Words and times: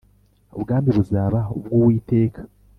ubwami 0.57 0.89
buzaba 0.97 1.39
ubw 1.55 1.65
Uwiteka 1.79 2.39